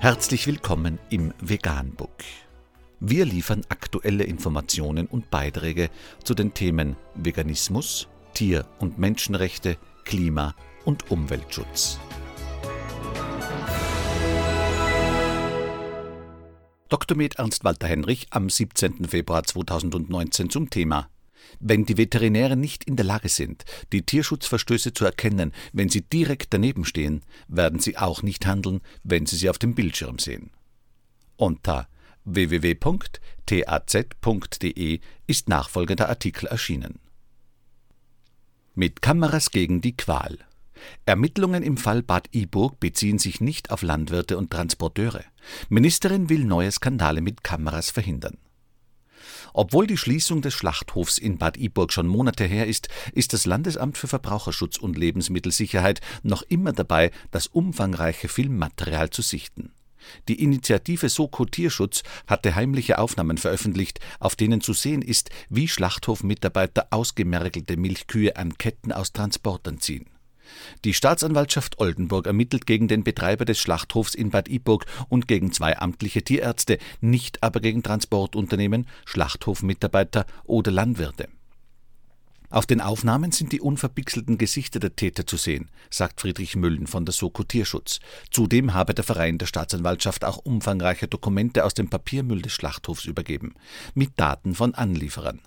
Herzlich 0.00 0.46
willkommen 0.46 1.00
im 1.10 1.34
Veganbook. 1.40 2.22
Wir 3.00 3.24
liefern 3.24 3.62
aktuelle 3.68 4.22
Informationen 4.22 5.08
und 5.08 5.28
Beiträge 5.28 5.90
zu 6.22 6.34
den 6.34 6.54
Themen 6.54 6.94
Veganismus, 7.16 8.06
Tier- 8.32 8.64
und 8.78 9.00
Menschenrechte, 9.00 9.76
Klima- 10.04 10.54
und 10.84 11.10
Umweltschutz. 11.10 11.98
Dr. 16.88 17.16
Med 17.16 17.34
Ernst 17.40 17.64
Walter 17.64 17.88
Henrich 17.88 18.28
am 18.30 18.48
17. 18.48 19.08
Februar 19.08 19.42
2019 19.42 20.48
zum 20.48 20.70
Thema 20.70 21.08
wenn 21.60 21.84
die 21.84 21.96
Veterinäre 21.96 22.56
nicht 22.56 22.84
in 22.84 22.96
der 22.96 23.04
Lage 23.04 23.28
sind, 23.28 23.64
die 23.92 24.02
Tierschutzverstöße 24.02 24.92
zu 24.92 25.04
erkennen, 25.04 25.52
wenn 25.72 25.88
sie 25.88 26.02
direkt 26.02 26.52
daneben 26.54 26.84
stehen, 26.84 27.22
werden 27.48 27.80
sie 27.80 27.96
auch 27.98 28.22
nicht 28.22 28.46
handeln, 28.46 28.80
wenn 29.02 29.26
sie 29.26 29.36
sie 29.36 29.50
auf 29.50 29.58
dem 29.58 29.74
Bildschirm 29.74 30.18
sehen. 30.18 30.50
Unter 31.36 31.88
www.taz.de 32.24 33.40
ist 35.26 35.48
nachfolgender 35.48 36.08
Artikel 36.08 36.46
erschienen. 36.46 37.00
Mit 38.74 39.02
Kameras 39.02 39.50
gegen 39.50 39.80
die 39.80 39.96
Qual. 39.96 40.38
Ermittlungen 41.06 41.62
im 41.62 41.76
Fall 41.76 42.02
Bad 42.02 42.28
Iburg 42.32 42.78
beziehen 42.78 43.18
sich 43.18 43.40
nicht 43.40 43.70
auf 43.70 43.82
Landwirte 43.82 44.38
und 44.38 44.50
Transporteure. 44.50 45.24
Ministerin 45.68 46.28
will 46.28 46.44
neue 46.44 46.70
Skandale 46.70 47.20
mit 47.20 47.42
Kameras 47.42 47.90
verhindern. 47.90 48.38
Obwohl 49.52 49.86
die 49.86 49.96
Schließung 49.96 50.42
des 50.42 50.54
Schlachthofs 50.54 51.18
in 51.18 51.38
Bad 51.38 51.56
Iburg 51.56 51.92
schon 51.92 52.06
Monate 52.06 52.44
her 52.44 52.66
ist, 52.66 52.88
ist 53.12 53.32
das 53.32 53.46
Landesamt 53.46 53.98
für 53.98 54.08
Verbraucherschutz 54.08 54.76
und 54.76 54.98
Lebensmittelsicherheit 54.98 56.00
noch 56.22 56.42
immer 56.42 56.72
dabei, 56.72 57.10
das 57.30 57.46
umfangreiche 57.46 58.28
Filmmaterial 58.28 59.10
zu 59.10 59.22
sichten. 59.22 59.72
Die 60.28 60.42
Initiative 60.42 61.08
Soko 61.08 61.44
Tierschutz 61.44 62.02
hatte 62.26 62.54
heimliche 62.54 62.98
Aufnahmen 62.98 63.38
veröffentlicht, 63.38 64.00
auf 64.20 64.36
denen 64.36 64.60
zu 64.60 64.72
sehen 64.72 65.02
ist, 65.02 65.30
wie 65.48 65.68
Schlachthofmitarbeiter 65.68 66.88
ausgemergelte 66.90 67.76
Milchkühe 67.76 68.36
an 68.36 68.56
Ketten 68.56 68.92
aus 68.92 69.12
Transportern 69.12 69.80
ziehen. 69.80 70.06
Die 70.84 70.94
Staatsanwaltschaft 70.94 71.78
Oldenburg 71.78 72.26
ermittelt 72.26 72.66
gegen 72.66 72.88
den 72.88 73.04
Betreiber 73.04 73.44
des 73.44 73.58
Schlachthofs 73.58 74.14
in 74.14 74.30
Bad 74.30 74.48
Iburg 74.48 74.86
und 75.08 75.28
gegen 75.28 75.52
zwei 75.52 75.78
amtliche 75.78 76.22
Tierärzte, 76.22 76.78
nicht 77.00 77.42
aber 77.42 77.60
gegen 77.60 77.82
Transportunternehmen, 77.82 78.86
Schlachthofmitarbeiter 79.04 80.26
oder 80.44 80.70
Landwirte. 80.70 81.28
Auf 82.50 82.64
den 82.64 82.80
Aufnahmen 82.80 83.30
sind 83.30 83.52
die 83.52 83.60
unverpixelten 83.60 84.38
Gesichter 84.38 84.80
der 84.80 84.96
Täter 84.96 85.26
zu 85.26 85.36
sehen, 85.36 85.68
sagt 85.90 86.22
Friedrich 86.22 86.56
Müllen 86.56 86.86
von 86.86 87.04
der 87.04 87.12
Soko 87.12 87.42
Tierschutz. 87.44 88.00
Zudem 88.30 88.72
habe 88.72 88.94
der 88.94 89.04
Verein 89.04 89.36
der 89.36 89.44
Staatsanwaltschaft 89.44 90.24
auch 90.24 90.38
umfangreiche 90.38 91.08
Dokumente 91.08 91.64
aus 91.66 91.74
dem 91.74 91.90
Papiermüll 91.90 92.40
des 92.40 92.52
Schlachthofs 92.52 93.04
übergeben, 93.04 93.54
mit 93.94 94.12
Daten 94.16 94.54
von 94.54 94.74
Anlieferern. 94.74 95.40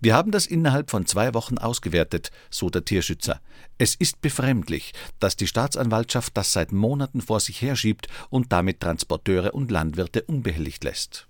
Wir 0.00 0.14
haben 0.14 0.30
das 0.30 0.46
innerhalb 0.46 0.90
von 0.90 1.06
zwei 1.06 1.34
Wochen 1.34 1.58
ausgewertet, 1.58 2.30
so 2.50 2.70
der 2.70 2.84
Tierschützer. 2.84 3.40
Es 3.78 3.94
ist 3.94 4.20
befremdlich, 4.20 4.92
dass 5.18 5.36
die 5.36 5.46
Staatsanwaltschaft 5.46 6.36
das 6.36 6.52
seit 6.52 6.72
Monaten 6.72 7.20
vor 7.20 7.40
sich 7.40 7.62
herschiebt 7.62 8.08
und 8.28 8.52
damit 8.52 8.80
Transporteure 8.80 9.54
und 9.54 9.70
Landwirte 9.70 10.22
unbehelligt 10.22 10.84
lässt. 10.84 11.26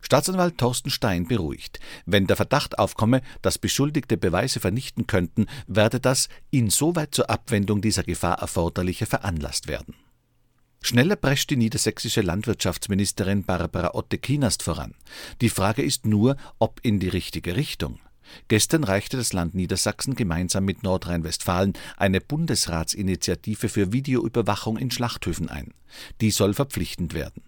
Staatsanwalt 0.00 0.58
Thorsten 0.58 0.90
Stein 0.90 1.26
beruhigt. 1.26 1.80
Wenn 2.06 2.26
der 2.26 2.36
Verdacht 2.36 2.78
aufkomme, 2.78 3.20
dass 3.42 3.58
Beschuldigte 3.58 4.16
Beweise 4.16 4.60
vernichten 4.60 5.06
könnten, 5.06 5.46
werde 5.66 6.00
das 6.00 6.28
insoweit 6.50 7.14
zur 7.14 7.28
Abwendung 7.28 7.82
dieser 7.82 8.04
Gefahr 8.04 8.38
erforderliche 8.38 9.06
veranlasst 9.06 9.68
werden. 9.68 9.94
Schneller 10.80 11.16
prescht 11.16 11.50
die 11.50 11.56
niedersächsische 11.56 12.22
Landwirtschaftsministerin 12.22 13.44
Barbara 13.44 13.94
Otte-Kienast 13.94 14.62
voran. 14.62 14.94
Die 15.40 15.48
Frage 15.48 15.82
ist 15.82 16.06
nur, 16.06 16.36
ob 16.58 16.80
in 16.82 17.00
die 17.00 17.08
richtige 17.08 17.56
Richtung. 17.56 17.98
Gestern 18.48 18.84
reichte 18.84 19.16
das 19.16 19.32
Land 19.32 19.54
Niedersachsen 19.54 20.14
gemeinsam 20.14 20.64
mit 20.64 20.82
Nordrhein-Westfalen 20.82 21.72
eine 21.96 22.20
Bundesratsinitiative 22.20 23.68
für 23.68 23.92
Videoüberwachung 23.92 24.76
in 24.76 24.90
Schlachthöfen 24.90 25.48
ein. 25.48 25.74
Die 26.20 26.30
soll 26.30 26.54
verpflichtend 26.54 27.14
werden. 27.14 27.42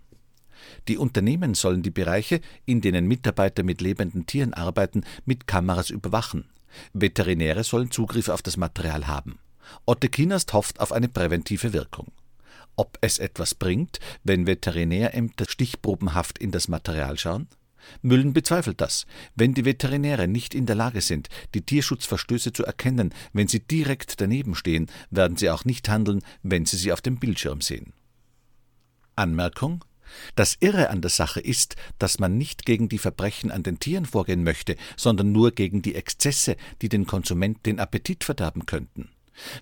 Die 0.88 0.98
Unternehmen 0.98 1.54
sollen 1.54 1.82
die 1.82 1.90
Bereiche, 1.90 2.40
in 2.64 2.80
denen 2.80 3.06
Mitarbeiter 3.06 3.62
mit 3.62 3.80
lebenden 3.80 4.26
Tieren 4.26 4.54
arbeiten, 4.54 5.04
mit 5.24 5.46
Kameras 5.46 5.90
überwachen. 5.90 6.46
Veterinäre 6.92 7.64
sollen 7.64 7.90
Zugriff 7.90 8.28
auf 8.28 8.42
das 8.42 8.56
Material 8.56 9.06
haben. 9.06 9.38
Otte 9.86 10.08
Kienast 10.08 10.52
hofft 10.52 10.80
auf 10.80 10.92
eine 10.92 11.08
präventive 11.08 11.72
Wirkung 11.72 12.10
ob 12.76 12.98
es 13.00 13.18
etwas 13.18 13.54
bringt, 13.54 13.98
wenn 14.24 14.46
Veterinärämter 14.46 15.46
stichprobenhaft 15.48 16.38
in 16.38 16.50
das 16.50 16.68
Material 16.68 17.18
schauen? 17.18 17.48
Müllen 18.02 18.32
bezweifelt 18.32 18.80
das. 18.80 19.06
Wenn 19.34 19.54
die 19.54 19.64
Veterinäre 19.64 20.28
nicht 20.28 20.54
in 20.54 20.66
der 20.66 20.76
Lage 20.76 21.00
sind, 21.00 21.28
die 21.54 21.62
Tierschutzverstöße 21.62 22.52
zu 22.52 22.64
erkennen, 22.64 23.14
wenn 23.32 23.48
sie 23.48 23.60
direkt 23.60 24.20
daneben 24.20 24.54
stehen, 24.54 24.90
werden 25.10 25.36
sie 25.36 25.50
auch 25.50 25.64
nicht 25.64 25.88
handeln, 25.88 26.20
wenn 26.42 26.66
sie 26.66 26.76
sie 26.76 26.92
auf 26.92 27.00
dem 27.00 27.18
Bildschirm 27.18 27.60
sehen. 27.60 27.94
Anmerkung 29.16 29.84
das 30.34 30.56
Irre 30.60 30.90
an 30.90 31.00
der 31.00 31.10
Sache 31.10 31.40
ist, 31.40 31.76
dass 31.98 32.18
man 32.18 32.36
nicht 32.36 32.66
gegen 32.66 32.88
die 32.88 32.98
Verbrechen 32.98 33.50
an 33.50 33.62
den 33.62 33.78
Tieren 33.78 34.06
vorgehen 34.06 34.42
möchte, 34.42 34.76
sondern 34.96 35.32
nur 35.32 35.52
gegen 35.52 35.82
die 35.82 35.94
Exzesse, 35.94 36.56
die 36.82 36.88
den 36.88 37.06
Konsument 37.06 37.64
den 37.66 37.78
Appetit 37.78 38.24
verderben 38.24 38.66
könnten. 38.66 39.10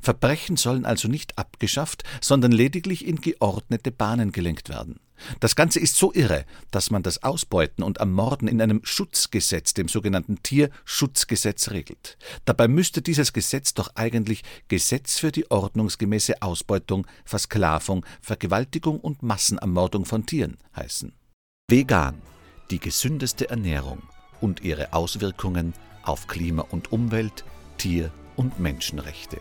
Verbrechen 0.01 0.57
sollen 0.57 0.85
also 0.85 1.09
nicht 1.09 1.39
abgeschafft, 1.39 2.05
sondern 2.21 2.53
lediglich 2.53 3.07
in 3.07 3.21
geordnete 3.21 3.91
Bahnen 3.91 4.33
gelenkt 4.33 4.69
werden. 4.69 5.01
Das 5.41 5.57
Ganze 5.57 5.81
ist 5.81 5.97
so 5.97 6.13
irre, 6.13 6.45
dass 6.71 6.91
man 6.91 7.03
das 7.03 7.23
Ausbeuten 7.23 7.83
und 7.83 7.99
Ermorden 7.99 8.49
in 8.49 8.63
einem 8.63 8.81
Schutzgesetz, 8.85 9.75
dem 9.75 9.89
sogenannten 9.89 10.43
Tierschutzgesetz, 10.43 11.71
regelt. 11.71 12.19
Dabei 12.45 12.69
müsste 12.69 13.03
dieses 13.03 13.33
Gesetz 13.33 13.75
doch 13.75 13.91
eigentlich 13.95 14.43
Gesetz 14.69 15.19
für 15.19 15.33
die 15.33 15.51
ordnungsgemäße 15.51 16.43
Ausbeutung, 16.43 17.07
Versklavung, 17.25 18.07
Vergewaltigung 18.21 19.01
und 19.01 19.23
Massenermordung 19.23 20.05
von 20.05 20.27
Tieren 20.27 20.57
heißen. 20.77 21.13
Vegan, 21.69 22.23
die 22.71 22.79
gesündeste 22.79 23.51
Ernährung 23.51 24.03
und 24.41 24.63
ihre 24.63 24.93
Auswirkungen 24.93 25.75
auf 26.03 26.27
Klima 26.27 26.63
und 26.71 26.93
Umwelt, 26.93 27.45
Tier- 27.77 28.13
und 28.37 28.61
Menschenrechte. 28.61 29.41